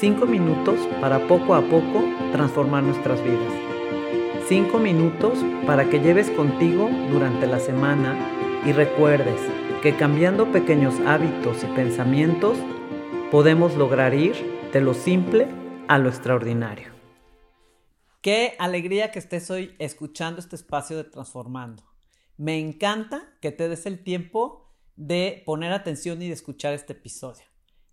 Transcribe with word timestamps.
Cinco 0.00 0.24
minutos 0.24 0.80
para 0.98 1.28
poco 1.28 1.54
a 1.54 1.60
poco 1.60 2.02
transformar 2.32 2.82
nuestras 2.82 3.22
vidas. 3.22 3.52
Cinco 4.48 4.78
minutos 4.78 5.38
para 5.66 5.90
que 5.90 6.00
lleves 6.00 6.30
contigo 6.30 6.88
durante 7.10 7.46
la 7.46 7.60
semana 7.60 8.16
y 8.64 8.72
recuerdes 8.72 9.38
que 9.82 9.94
cambiando 9.94 10.50
pequeños 10.52 10.94
hábitos 11.00 11.62
y 11.64 11.66
pensamientos 11.76 12.56
podemos 13.30 13.76
lograr 13.76 14.14
ir 14.14 14.36
de 14.72 14.80
lo 14.80 14.94
simple 14.94 15.48
a 15.86 15.98
lo 15.98 16.08
extraordinario. 16.08 16.88
Qué 18.22 18.54
alegría 18.58 19.10
que 19.10 19.18
estés 19.18 19.50
hoy 19.50 19.76
escuchando 19.78 20.40
este 20.40 20.56
espacio 20.56 20.96
de 20.96 21.04
Transformando. 21.04 21.82
Me 22.38 22.58
encanta 22.58 23.34
que 23.42 23.52
te 23.52 23.68
des 23.68 23.84
el 23.84 24.02
tiempo 24.02 24.72
de 24.96 25.42
poner 25.44 25.72
atención 25.72 26.22
y 26.22 26.28
de 26.28 26.32
escuchar 26.32 26.72
este 26.72 26.94
episodio, 26.94 27.44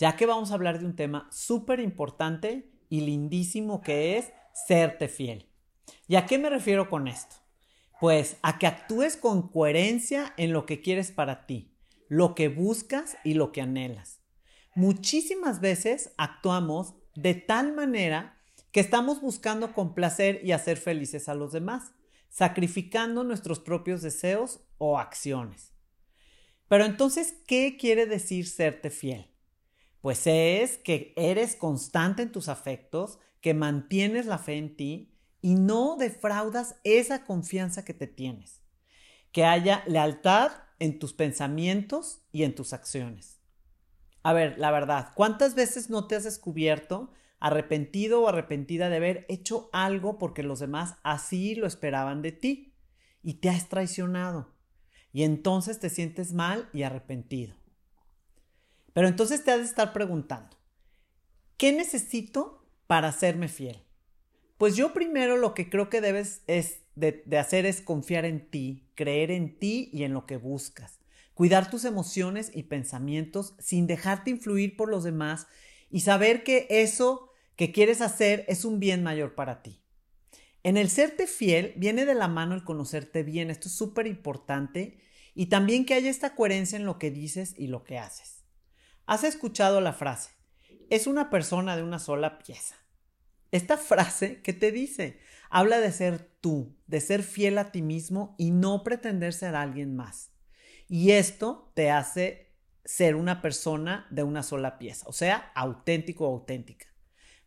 ya 0.00 0.16
que 0.16 0.24
vamos 0.24 0.50
a 0.50 0.54
hablar 0.54 0.78
de 0.78 0.86
un 0.86 0.96
tema 0.96 1.28
súper 1.30 1.78
importante 1.78 2.72
y 2.88 3.02
lindísimo 3.02 3.82
que 3.82 4.16
es 4.16 4.32
serte 4.66 5.08
fiel. 5.08 5.46
¿Y 6.08 6.16
a 6.16 6.24
qué 6.24 6.38
me 6.38 6.48
refiero 6.48 6.88
con 6.88 7.06
esto? 7.06 7.36
Pues 8.00 8.38
a 8.40 8.58
que 8.58 8.66
actúes 8.66 9.18
con 9.18 9.48
coherencia 9.50 10.32
en 10.38 10.54
lo 10.54 10.64
que 10.64 10.80
quieres 10.80 11.12
para 11.12 11.44
ti, 11.44 11.76
lo 12.08 12.34
que 12.34 12.48
buscas 12.48 13.18
y 13.24 13.34
lo 13.34 13.52
que 13.52 13.60
anhelas. 13.60 14.22
Muchísimas 14.74 15.60
veces 15.60 16.14
actuamos 16.16 16.94
de 17.14 17.34
tal 17.34 17.74
manera 17.74 18.38
que 18.72 18.80
estamos 18.80 19.20
buscando 19.20 19.74
complacer 19.74 20.40
y 20.42 20.52
hacer 20.52 20.78
felices 20.78 21.28
a 21.28 21.34
los 21.34 21.52
demás, 21.52 21.92
sacrificando 22.30 23.22
nuestros 23.22 23.60
propios 23.60 24.00
deseos 24.00 24.60
o 24.78 24.98
acciones. 24.98 25.74
Pero 26.68 26.86
entonces, 26.86 27.34
¿qué 27.46 27.76
quiere 27.78 28.06
decir 28.06 28.46
serte 28.46 28.88
fiel? 28.88 29.29
Pues 30.00 30.26
es 30.26 30.78
que 30.78 31.12
eres 31.16 31.56
constante 31.56 32.22
en 32.22 32.32
tus 32.32 32.48
afectos, 32.48 33.18
que 33.40 33.54
mantienes 33.54 34.26
la 34.26 34.38
fe 34.38 34.56
en 34.56 34.76
ti 34.76 35.14
y 35.42 35.54
no 35.54 35.96
defraudas 35.96 36.76
esa 36.84 37.24
confianza 37.24 37.84
que 37.84 37.94
te 37.94 38.06
tienes. 38.06 38.62
Que 39.32 39.44
haya 39.44 39.82
lealtad 39.86 40.52
en 40.78 40.98
tus 40.98 41.12
pensamientos 41.12 42.22
y 42.32 42.44
en 42.44 42.54
tus 42.54 42.72
acciones. 42.72 43.40
A 44.22 44.32
ver, 44.32 44.58
la 44.58 44.70
verdad, 44.70 45.12
¿cuántas 45.14 45.54
veces 45.54 45.88
no 45.88 46.06
te 46.06 46.16
has 46.16 46.24
descubierto 46.24 47.12
arrepentido 47.38 48.22
o 48.22 48.28
arrepentida 48.28 48.90
de 48.90 48.96
haber 48.96 49.26
hecho 49.28 49.70
algo 49.72 50.18
porque 50.18 50.42
los 50.42 50.60
demás 50.60 50.96
así 51.02 51.54
lo 51.54 51.66
esperaban 51.66 52.20
de 52.20 52.32
ti 52.32 52.74
y 53.22 53.34
te 53.34 53.48
has 53.48 53.68
traicionado? 53.68 54.54
Y 55.12 55.24
entonces 55.24 55.80
te 55.80 55.88
sientes 55.88 56.32
mal 56.32 56.68
y 56.72 56.82
arrepentido. 56.82 57.59
Pero 58.92 59.08
entonces 59.08 59.44
te 59.44 59.50
has 59.50 59.58
de 59.58 59.64
estar 59.64 59.92
preguntando, 59.92 60.56
¿qué 61.56 61.72
necesito 61.72 62.66
para 62.86 63.08
hacerme 63.08 63.48
fiel? 63.48 63.82
Pues 64.58 64.76
yo 64.76 64.92
primero 64.92 65.36
lo 65.36 65.54
que 65.54 65.70
creo 65.70 65.88
que 65.88 66.00
debes 66.00 66.42
es 66.46 66.80
de, 66.94 67.22
de 67.24 67.38
hacer 67.38 67.66
es 67.66 67.80
confiar 67.80 68.24
en 68.24 68.50
ti, 68.50 68.88
creer 68.94 69.30
en 69.30 69.58
ti 69.58 69.90
y 69.92 70.02
en 70.02 70.12
lo 70.12 70.26
que 70.26 70.36
buscas 70.36 71.00
cuidar 71.40 71.70
tus 71.70 71.86
emociones 71.86 72.50
y 72.52 72.64
pensamientos 72.64 73.54
sin 73.58 73.86
dejarte 73.86 74.28
influir 74.28 74.76
por 74.76 74.90
los 74.90 75.04
demás 75.04 75.46
y 75.90 76.00
saber 76.00 76.44
que 76.44 76.66
eso 76.68 77.30
que 77.56 77.72
quieres 77.72 78.02
hacer 78.02 78.44
es 78.46 78.66
un 78.66 78.78
bien 78.78 79.02
mayor 79.02 79.34
para 79.34 79.62
ti. 79.62 79.80
En 80.62 80.76
el 80.76 80.90
serte 80.90 81.26
fiel 81.26 81.72
viene 81.76 82.04
de 82.04 82.14
la 82.14 82.28
mano 82.28 82.54
el 82.54 82.62
conocerte 82.62 83.22
bien, 83.22 83.50
esto 83.50 83.68
es 83.68 83.74
súper 83.74 84.06
importante, 84.06 84.98
y 85.34 85.46
también 85.46 85.86
que 85.86 85.94
haya 85.94 86.10
esta 86.10 86.34
coherencia 86.34 86.76
en 86.76 86.84
lo 86.84 86.98
que 86.98 87.10
dices 87.10 87.54
y 87.56 87.68
lo 87.68 87.84
que 87.84 87.96
haces. 87.96 88.39
Has 89.06 89.24
escuchado 89.24 89.80
la 89.80 89.92
frase, 89.92 90.30
es 90.88 91.06
una 91.06 91.30
persona 91.30 91.76
de 91.76 91.82
una 91.82 91.98
sola 91.98 92.38
pieza. 92.38 92.76
Esta 93.50 93.76
frase, 93.76 94.42
¿qué 94.42 94.52
te 94.52 94.70
dice? 94.70 95.18
Habla 95.50 95.80
de 95.80 95.90
ser 95.90 96.30
tú, 96.40 96.76
de 96.86 97.00
ser 97.00 97.22
fiel 97.22 97.58
a 97.58 97.72
ti 97.72 97.82
mismo 97.82 98.36
y 98.38 98.52
no 98.52 98.84
pretender 98.84 99.32
ser 99.32 99.56
alguien 99.56 99.96
más. 99.96 100.30
Y 100.88 101.12
esto 101.12 101.72
te 101.74 101.90
hace 101.90 102.50
ser 102.84 103.16
una 103.16 103.42
persona 103.42 104.06
de 104.10 104.22
una 104.22 104.42
sola 104.42 104.78
pieza, 104.78 105.06
o 105.08 105.12
sea, 105.12 105.52
auténtico 105.54 106.28
o 106.28 106.32
auténtica. 106.32 106.86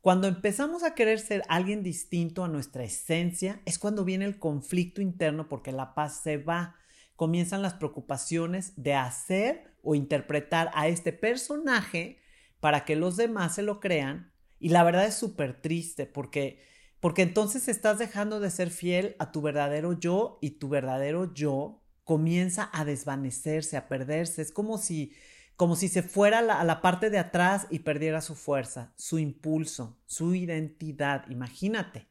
Cuando 0.00 0.28
empezamos 0.28 0.82
a 0.82 0.94
querer 0.94 1.18
ser 1.18 1.42
alguien 1.48 1.82
distinto 1.82 2.42
a 2.42 2.48
nuestra 2.48 2.84
esencia, 2.84 3.60
es 3.66 3.78
cuando 3.78 4.04
viene 4.04 4.24
el 4.24 4.38
conflicto 4.38 5.02
interno 5.02 5.46
porque 5.48 5.72
la 5.72 5.94
paz 5.94 6.20
se 6.22 6.38
va. 6.38 6.76
Comienzan 7.20 7.60
las 7.60 7.74
preocupaciones 7.74 8.72
de 8.76 8.94
hacer 8.94 9.74
o 9.82 9.94
interpretar 9.94 10.70
a 10.72 10.88
este 10.88 11.12
personaje 11.12 12.16
para 12.60 12.86
que 12.86 12.96
los 12.96 13.18
demás 13.18 13.56
se 13.56 13.62
lo 13.62 13.78
crean. 13.78 14.32
Y 14.58 14.70
la 14.70 14.84
verdad 14.84 15.04
es 15.04 15.16
súper 15.16 15.60
triste 15.60 16.06
porque, 16.06 16.64
porque 16.98 17.20
entonces 17.20 17.68
estás 17.68 17.98
dejando 17.98 18.40
de 18.40 18.48
ser 18.48 18.70
fiel 18.70 19.16
a 19.18 19.32
tu 19.32 19.42
verdadero 19.42 19.92
yo 19.92 20.38
y 20.40 20.52
tu 20.52 20.70
verdadero 20.70 21.34
yo 21.34 21.82
comienza 22.04 22.70
a 22.72 22.86
desvanecerse, 22.86 23.76
a 23.76 23.86
perderse. 23.86 24.40
Es 24.40 24.50
como 24.50 24.78
si, 24.78 25.12
como 25.56 25.76
si 25.76 25.88
se 25.88 26.02
fuera 26.02 26.38
a 26.38 26.64
la, 26.64 26.80
parte 26.80 27.10
de 27.10 27.18
atrás 27.18 27.66
y 27.68 27.80
perdiera 27.80 28.22
su 28.22 28.34
fuerza, 28.34 28.94
su 28.96 29.18
impulso, 29.18 29.98
su 30.06 30.34
identidad. 30.34 31.28
Imagínate. 31.28 32.08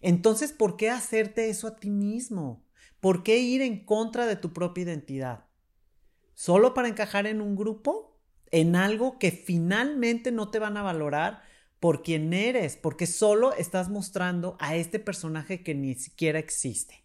Entonces, 0.00 0.52
¿por 0.52 0.76
qué 0.76 0.88
hacerte 0.90 1.50
eso 1.50 1.66
a 1.66 1.74
ti 1.74 1.90
mismo? 1.90 2.65
¿Por 3.06 3.22
qué 3.22 3.38
ir 3.38 3.62
en 3.62 3.84
contra 3.84 4.26
de 4.26 4.34
tu 4.34 4.52
propia 4.52 4.82
identidad? 4.82 5.44
¿Solo 6.34 6.74
para 6.74 6.88
encajar 6.88 7.28
en 7.28 7.40
un 7.40 7.54
grupo? 7.54 8.18
¿En 8.50 8.74
algo 8.74 9.20
que 9.20 9.30
finalmente 9.30 10.32
no 10.32 10.50
te 10.50 10.58
van 10.58 10.76
a 10.76 10.82
valorar 10.82 11.40
por 11.78 12.02
quien 12.02 12.34
eres? 12.34 12.76
Porque 12.76 13.06
solo 13.06 13.52
estás 13.52 13.90
mostrando 13.90 14.56
a 14.58 14.74
este 14.74 14.98
personaje 14.98 15.62
que 15.62 15.72
ni 15.72 15.94
siquiera 15.94 16.40
existe. 16.40 17.04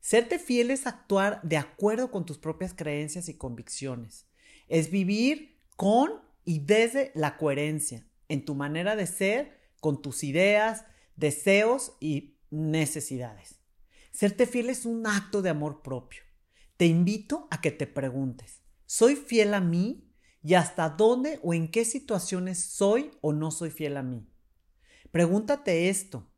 Serte 0.00 0.38
fiel 0.38 0.70
es 0.70 0.86
actuar 0.86 1.42
de 1.42 1.58
acuerdo 1.58 2.10
con 2.10 2.24
tus 2.24 2.38
propias 2.38 2.72
creencias 2.72 3.28
y 3.28 3.34
convicciones. 3.34 4.24
Es 4.66 4.90
vivir 4.90 5.58
con 5.76 6.22
y 6.46 6.60
desde 6.60 7.12
la 7.14 7.36
coherencia 7.36 8.08
en 8.28 8.46
tu 8.46 8.54
manera 8.54 8.96
de 8.96 9.06
ser, 9.06 9.60
con 9.78 10.00
tus 10.00 10.24
ideas, 10.24 10.86
deseos 11.16 11.92
y 12.00 12.38
necesidades. 12.48 13.56
Serte 14.16 14.46
fiel 14.46 14.70
es 14.70 14.86
un 14.86 15.06
acto 15.06 15.42
de 15.42 15.50
amor 15.50 15.82
propio. 15.82 16.22
Te 16.78 16.86
invito 16.86 17.48
a 17.50 17.60
que 17.60 17.70
te 17.70 17.86
preguntes, 17.86 18.62
¿soy 18.86 19.14
fiel 19.14 19.52
a 19.52 19.60
mí? 19.60 20.10
¿Y 20.42 20.54
hasta 20.54 20.88
dónde 20.88 21.38
o 21.42 21.52
en 21.52 21.70
qué 21.70 21.84
situaciones 21.84 22.58
soy 22.58 23.10
o 23.20 23.34
no 23.34 23.50
soy 23.50 23.68
fiel 23.68 23.98
a 23.98 24.02
mí? 24.02 24.26
Pregúntate 25.10 25.90
esto 25.90 26.30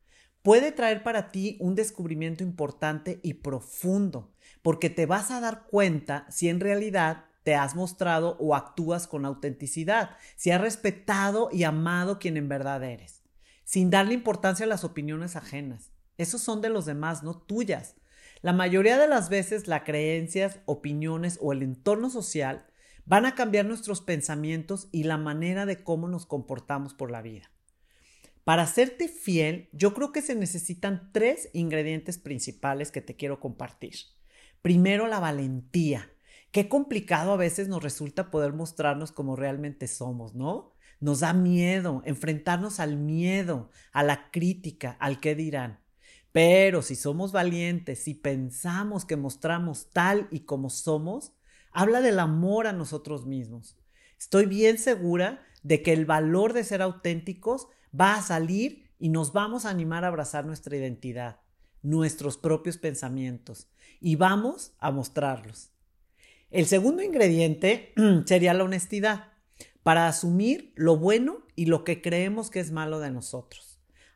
puede 0.42 0.72
traer 0.72 1.04
para 1.04 1.30
ti 1.30 1.56
un 1.60 1.76
descubrimiento 1.76 2.42
importante 2.42 3.20
y 3.22 3.34
profundo, 3.34 4.34
porque 4.60 4.90
te 4.90 5.06
vas 5.06 5.30
a 5.30 5.38
dar 5.38 5.66
cuenta 5.70 6.26
si 6.30 6.48
en 6.48 6.58
realidad 6.58 7.26
te 7.44 7.54
has 7.54 7.76
mostrado 7.76 8.36
o 8.40 8.56
actúas 8.56 9.06
con 9.06 9.24
autenticidad, 9.24 10.16
si 10.34 10.50
has 10.50 10.60
respetado 10.60 11.48
y 11.52 11.62
amado 11.62 12.18
quien 12.18 12.36
en 12.36 12.48
verdad 12.48 12.82
eres, 12.82 13.22
sin 13.62 13.88
darle 13.88 14.14
importancia 14.14 14.66
a 14.66 14.68
las 14.68 14.82
opiniones 14.82 15.36
ajenas. 15.36 15.92
Esos 16.18 16.42
son 16.42 16.60
de 16.60 16.68
los 16.68 16.84
demás, 16.84 17.22
no 17.22 17.38
tuyas. 17.38 17.94
La 18.42 18.52
mayoría 18.52 18.98
de 18.98 19.08
las 19.08 19.30
veces 19.30 19.66
las 19.66 19.82
creencias, 19.82 20.60
opiniones 20.66 21.38
o 21.40 21.52
el 21.52 21.62
entorno 21.62 22.10
social 22.10 22.66
van 23.06 23.24
a 23.24 23.34
cambiar 23.34 23.64
nuestros 23.64 24.02
pensamientos 24.02 24.88
y 24.92 25.04
la 25.04 25.16
manera 25.16 25.64
de 25.64 25.82
cómo 25.82 26.08
nos 26.08 26.26
comportamos 26.26 26.92
por 26.92 27.10
la 27.10 27.22
vida. 27.22 27.50
Para 28.44 28.62
hacerte 28.62 29.08
fiel, 29.08 29.68
yo 29.72 29.94
creo 29.94 30.12
que 30.12 30.22
se 30.22 30.34
necesitan 30.34 31.10
tres 31.12 31.50
ingredientes 31.52 32.18
principales 32.18 32.90
que 32.90 33.00
te 33.00 33.16
quiero 33.16 33.40
compartir. 33.40 33.94
Primero, 34.62 35.06
la 35.06 35.20
valentía. 35.20 36.10
Qué 36.50 36.68
complicado 36.68 37.32
a 37.32 37.36
veces 37.36 37.68
nos 37.68 37.82
resulta 37.82 38.30
poder 38.30 38.52
mostrarnos 38.52 39.12
como 39.12 39.36
realmente 39.36 39.86
somos, 39.86 40.34
¿no? 40.34 40.72
Nos 41.00 41.20
da 41.20 41.32
miedo 41.32 42.02
enfrentarnos 42.06 42.80
al 42.80 42.96
miedo, 42.96 43.70
a 43.92 44.02
la 44.02 44.30
crítica, 44.30 44.96
al 44.98 45.20
qué 45.20 45.34
dirán. 45.34 45.80
Pero 46.32 46.82
si 46.82 46.94
somos 46.94 47.32
valientes, 47.32 48.00
si 48.04 48.14
pensamos 48.14 49.04
que 49.04 49.16
mostramos 49.16 49.90
tal 49.90 50.28
y 50.30 50.40
como 50.40 50.70
somos, 50.70 51.32
habla 51.72 52.00
del 52.00 52.18
amor 52.18 52.66
a 52.66 52.72
nosotros 52.72 53.26
mismos. 53.26 53.76
Estoy 54.18 54.46
bien 54.46 54.78
segura 54.78 55.44
de 55.62 55.82
que 55.82 55.92
el 55.92 56.06
valor 56.06 56.52
de 56.52 56.64
ser 56.64 56.82
auténticos 56.82 57.68
va 57.98 58.14
a 58.14 58.22
salir 58.22 58.90
y 58.98 59.08
nos 59.08 59.32
vamos 59.32 59.64
a 59.64 59.70
animar 59.70 60.04
a 60.04 60.08
abrazar 60.08 60.44
nuestra 60.44 60.76
identidad, 60.76 61.40
nuestros 61.82 62.36
propios 62.36 62.78
pensamientos 62.78 63.68
y 64.00 64.16
vamos 64.16 64.72
a 64.78 64.90
mostrarlos. 64.90 65.70
El 66.50 66.66
segundo 66.66 67.02
ingrediente 67.02 67.92
sería 68.26 68.54
la 68.54 68.64
honestidad, 68.64 69.32
para 69.82 70.06
asumir 70.06 70.72
lo 70.76 70.96
bueno 70.96 71.38
y 71.56 71.66
lo 71.66 71.82
que 71.82 72.02
creemos 72.02 72.50
que 72.50 72.60
es 72.60 72.72
malo 72.72 73.00
de 73.00 73.10
nosotros. 73.10 73.67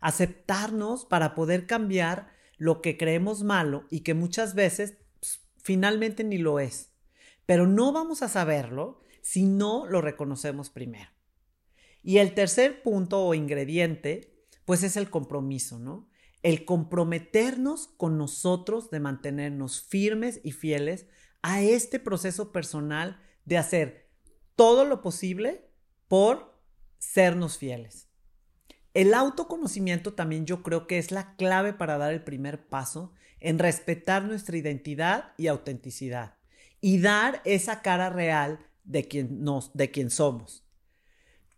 Aceptarnos 0.03 1.07
para 1.07 1.35
poder 1.35 1.67
cambiar 1.67 2.31
lo 2.59 2.83
que 2.83 2.99
creemos 2.99 3.43
malo 3.43 3.87
y 3.91 4.01
que 4.01 4.15
muchas 4.15 4.55
veces 4.55 4.99
pues, 5.19 5.41
finalmente 5.57 6.23
ni 6.23 6.37
lo 6.37 6.61
es. 6.61 6.93
Pero 7.47 7.67
no 7.67 7.93
vamos 7.93 8.23
a 8.23 8.29
saberlo 8.29 9.01
si 9.23 9.47
no 9.47 9.87
lo 9.87 10.01
reconocemos 10.01 10.69
primero. 10.71 11.11
Y 12.03 12.19
el 12.19 12.35
tercer 12.35 12.83
punto 12.83 13.25
o 13.25 13.35
ingrediente, 13.35 14.45
pues 14.65 14.83
es 14.83 14.97
el 14.97 15.09
compromiso, 15.09 15.79
¿no? 15.79 16.09
El 16.43 16.65
comprometernos 16.65 17.89
con 17.97 18.19
nosotros 18.19 18.91
de 18.91 19.01
mantenernos 19.01 19.83
firmes 19.83 20.41
y 20.43 20.53
fieles 20.53 21.07
a 21.41 21.63
este 21.63 22.01
proceso 22.01 22.53
personal 22.53 23.21
de 23.45 23.59
hacer 23.59 24.11
todo 24.57 24.85
lo 24.85 25.01
posible 25.01 25.71
por 26.09 26.61
sernos 26.99 27.59
fieles. 27.59 28.12
El 28.95 29.15
autoconocimiento 29.15 30.13
también 30.13 30.45
yo 30.45 30.63
creo 30.63 30.87
que 30.87 30.99
es 30.99 31.11
la 31.13 31.35
clave 31.37 31.73
para 31.73 31.97
dar 31.99 32.13
el 32.13 32.23
primer 32.23 32.67
paso 32.67 33.13
en 33.41 33.59
respetar 33.59 34.25
nuestra 34.25 34.57
identidad 34.57 35.33
y 35.37 35.47
autenticidad 35.47 36.35
y 36.81 37.01
dar 37.01 37.41
esa 37.45 37.81
cara 37.81 38.11
real 38.11 38.59
de 38.85 39.09
quien, 39.09 39.43
nos, 39.43 39.73
de 39.73 40.11
somos. 40.11 40.65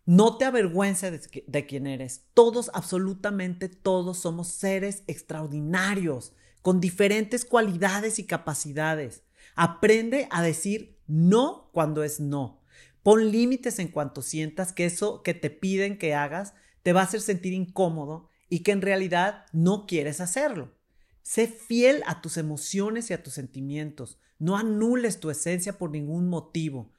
No 0.05 0.37
te 0.37 0.45
avergüences 0.45 1.29
de, 1.31 1.43
de 1.45 1.65
quién 1.65 1.87
eres. 1.87 2.25
Todos, 2.33 2.69
absolutamente 2.73 3.67
todos, 3.67 4.19
somos 4.19 4.47
seres 4.47 5.03
extraordinarios, 5.07 6.33
con 6.61 6.79
diferentes 6.79 7.43
cualidades 7.43 8.17
y 8.19 8.25
capacidades. 8.25 9.23
Aprende 9.55 10.27
a 10.31 10.41
decir 10.41 10.97
no 11.07 11.69
cuando 11.73 12.03
es 12.03 12.19
no. 12.19 12.61
Pon 13.03 13.31
límites 13.31 13.77
en 13.79 13.87
cuanto 13.87 14.21
sientas 14.21 14.73
que 14.73 14.85
eso 14.85 15.21
que 15.21 15.33
te 15.33 15.49
piden 15.49 15.97
que 15.97 16.15
hagas 16.15 16.53
te 16.85 16.93
va 16.93 17.01
a 17.01 17.05
hacer 17.05 17.21
sentir 17.21 17.53
incómodo 17.53 18.29
y 18.47 18.59
que 18.59 18.71
en 18.71 18.83
realidad 18.83 19.47
no 19.53 19.87
quieres 19.87 20.21
hacerlo. 20.21 20.71
Sé 21.23 21.47
fiel 21.47 22.03
a 22.05 22.21
tus 22.21 22.37
emociones 22.37 23.09
y 23.09 23.15
a 23.15 23.23
tus 23.23 23.33
sentimientos. 23.33 24.19
No 24.37 24.55
anules 24.55 25.19
tu 25.19 25.31
esencia 25.31 25.79
por 25.79 25.89
ningún 25.89 26.29
motivo. 26.29 26.93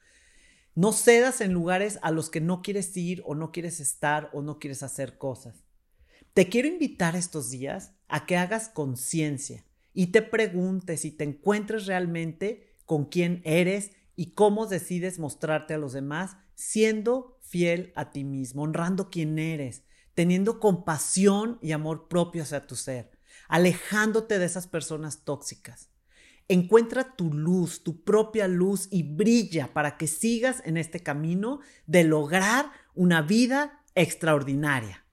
No 0.75 0.91
cedas 0.91 1.41
en 1.41 1.53
lugares 1.53 2.01
a 2.03 2.11
los 2.11 2.31
que 2.31 2.41
no 2.41 2.63
quieres 2.63 2.97
ir 2.97 3.23
o 3.27 3.37
no 3.37 3.53
quieres 3.53 3.79
estar 3.79 4.29
o 4.33 4.43
no 4.43 4.59
quieres 4.59 4.83
hacer 4.83 5.19
cosas. 5.19 5.63
Te 6.35 6.49
quiero 6.49 6.67
invitar 6.67 7.15
estos 7.15 7.51
días 7.51 7.93
a 8.09 8.27
que 8.27 8.37
hagas 8.37 8.69
conciencia 8.69 9.65
y 9.95 10.09
te 10.09 10.21
preguntes 10.21 11.05
y 11.05 11.13
te 11.13 11.23
encuentres 11.23 11.87
realmente 11.87 12.75
con 12.87 13.05
quién 13.05 13.41
eres 13.45 13.93
y 14.17 14.33
cómo 14.33 14.67
decides 14.67 15.19
mostrarte 15.19 15.75
a 15.75 15.79
los 15.79 15.93
demás 15.93 16.37
siendo 16.55 17.39
fiel 17.43 17.93
a 17.95 18.11
ti 18.11 18.25
mismo, 18.25 18.63
honrando 18.63 19.11
quién 19.11 19.39
eres, 19.39 19.85
teniendo 20.15 20.59
compasión 20.59 21.59
y 21.63 21.73
amor 21.73 22.09
propio 22.09 22.43
hacia 22.43 22.67
tu 22.67 22.75
ser, 22.75 23.13
alejándote 23.49 24.39
de 24.39 24.47
esas 24.47 24.67
personas 24.67 25.25
tóxicas. 25.25 25.91
Encuentra 26.49 27.17
tu 27.17 27.33
luz, 27.33 27.83
tu 27.83 28.03
propia 28.03 28.49
luz 28.49 28.89
y 28.91 29.03
brilla 29.03 29.73
para 29.73 29.97
que 29.97 30.07
sigas 30.07 30.63
en 30.65 30.77
este 30.77 31.01
camino 31.01 31.61
de 31.87 32.05
lograr 32.05 32.71
una 32.95 33.21
vida 33.21 33.85
extraordinaria. 33.95 35.06